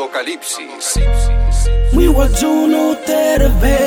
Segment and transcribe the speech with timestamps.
[0.00, 0.96] Apocalipsis.
[1.92, 3.78] Miwajuno terve,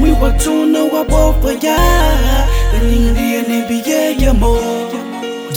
[0.00, 1.78] miwajuno wabofaya,
[2.82, 4.79] nindi ya nibiye ya mo.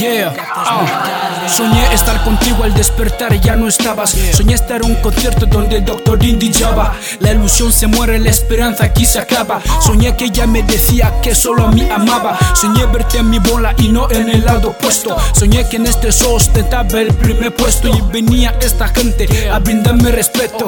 [0.03, 1.47] Yeah, ah.
[1.47, 4.09] Soñé estar contigo al despertar, ya no estabas.
[4.33, 6.93] Soñé estar en un concierto donde el doctor indicaba.
[7.21, 9.61] La ilusión se muere, la esperanza aquí se acaba.
[9.81, 12.37] Soñé que ella me decía que solo a mí amaba.
[12.53, 15.15] Soñé verte en mi bola y no en el lado opuesto.
[15.31, 20.11] Soñé que en este show ostentaba el primer puesto y venía esta gente a brindarme
[20.11, 20.67] respeto.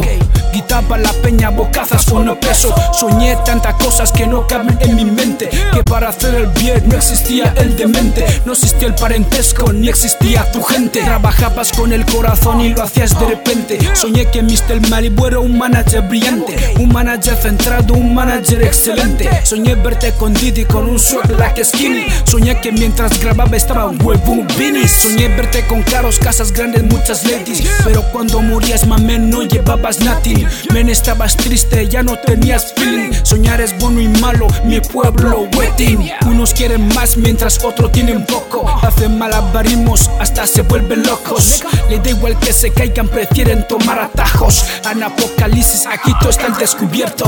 [0.75, 2.75] Quitaba la peña bocazas con no peso.
[2.91, 5.49] Soñé tantas cosas que no caben en mi mente.
[5.71, 10.51] Que para hacer el bien no existía el demente, no existía el parentesco, ni existía
[10.51, 10.99] tu gente.
[10.99, 13.79] Trabajabas con el corazón y lo hacías de repente.
[13.93, 14.89] Soñé que Mr.
[14.89, 19.29] Malibu era un manager brillante, un manager centrado, un manager excelente.
[19.45, 22.05] Soñé verte con Didi con un swag like skinny.
[22.25, 24.45] Soñé que mientras grababa estaba un huevo.
[24.87, 27.63] Soñé verte con caros, casas grandes, muchas ladies.
[27.85, 30.47] Pero cuando morías, mame, no llevabas nothing.
[30.73, 33.11] Men, estabas triste, ya no tenías feeling.
[33.23, 36.11] Soñar es bueno y malo, mi pueblo waiting.
[36.25, 38.67] Unos quieren más mientras otros tienen poco.
[38.83, 41.63] Hacen malabarismos hasta se vuelven locos.
[41.89, 44.65] Le da igual que se caigan, prefieren tomar atajos.
[44.89, 47.25] En apocalipsis, aquí todo está al descubierto.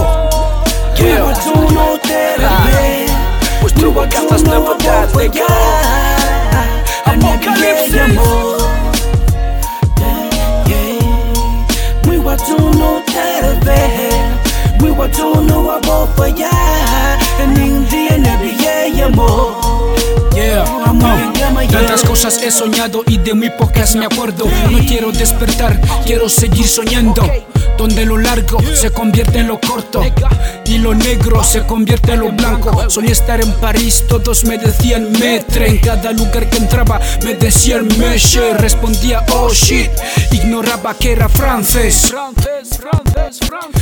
[0.98, 1.34] Yeah.
[2.04, 3.06] terve
[3.62, 4.78] Vuestro bocazas Wajuno nuevo
[5.34, 5.97] ya
[15.08, 16.50] Fortune, no, I go for ya.
[17.40, 17.58] And
[22.28, 24.46] cosas he soñado y de muy pocas me acuerdo.
[24.70, 27.24] No quiero despertar, quiero seguir soñando.
[27.78, 30.02] Donde lo largo se convierte en lo corto
[30.66, 32.90] y lo negro se convierte en lo blanco.
[32.90, 35.68] Soñé estar en París, todos me decían metre.
[35.70, 38.54] En cada lugar que entraba me decían meche.
[38.56, 39.92] Respondía oh shit,
[40.32, 42.14] ignoraba que era francés.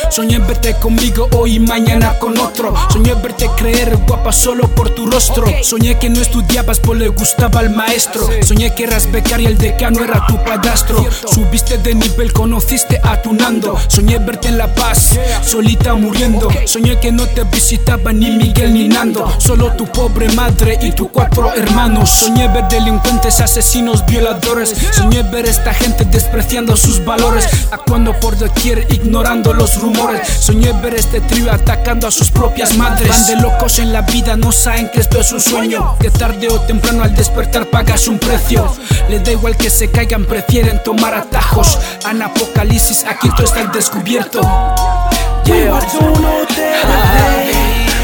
[0.09, 2.73] Soñé verte conmigo hoy y mañana con otro.
[2.91, 5.45] Soñé verte creer guapa solo por tu rostro.
[5.61, 8.27] Soñé que no estudiabas pues le gustaba al maestro.
[8.43, 11.05] Soñé que eras becaria, el decano era tu padrastro.
[11.31, 13.77] Subiste de nivel, conociste a tu Nando.
[13.87, 16.49] Soñé verte en La Paz, solita muriendo.
[16.65, 19.31] Soñé que no te visitaba ni Miguel ni Nando.
[19.39, 22.09] Solo tu pobre madre y tus cuatro hermanos.
[22.09, 24.75] Soñé ver delincuentes, asesinos, violadores.
[24.91, 27.47] Soñé ver esta gente despreciando sus valores.
[27.71, 30.27] Actuando por doquier, ignorando los rumores.
[30.27, 33.09] Soñé ver este trío atacando a sus propias madres.
[33.09, 35.97] Van de locos en la vida, no saben que esto es un sueño.
[35.99, 38.65] Que tarde o temprano al despertar pagas un precio.
[39.09, 41.77] Les da igual que se caigan, prefieren tomar atajos.
[42.09, 44.41] En apocalipsis, aquí todo está al descubierto.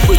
[0.10, 0.18] We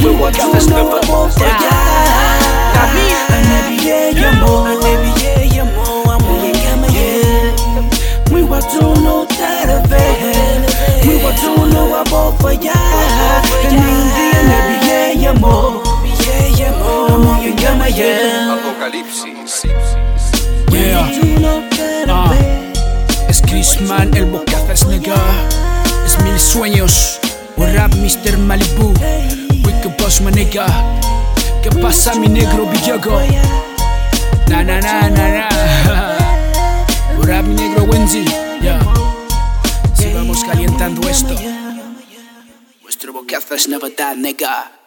[17.94, 18.56] Yeah.
[18.58, 19.31] Apocalipsis.
[19.64, 21.08] Yeah.
[21.70, 22.72] Terve
[23.28, 25.14] Es Chrisman, el bocazas nega.
[26.04, 27.20] Es mil sueños.
[27.56, 28.38] Un rap Mr.
[28.38, 28.92] Malibu.
[29.64, 30.66] Wicked Boss my nigga.
[31.62, 33.20] ¿Qué pasa mi negro Villago?
[34.48, 35.48] Na na na na na.
[37.18, 38.24] Un rap mi negro Wendy.
[38.60, 38.80] Yeah.
[39.94, 41.34] Sigamos calentando esto.
[42.82, 44.81] Vuestro bocazo es novedad, nega.